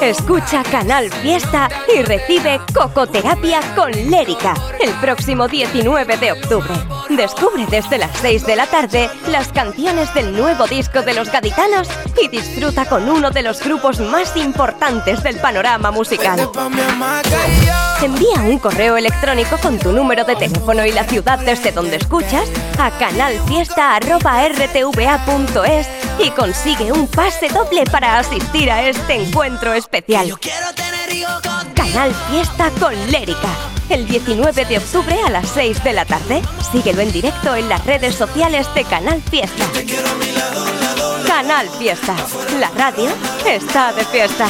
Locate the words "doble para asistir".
27.50-28.70